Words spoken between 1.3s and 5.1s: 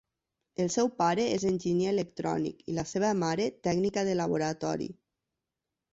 és enginyer electrònic i la seva mare, tècnica de laboratori.